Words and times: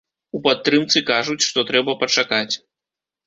У 0.37 0.39
падтрымцы 0.45 1.03
кажуць, 1.09 1.45
што 1.49 1.65
трэба 1.69 1.95
пачакаць. 2.05 2.51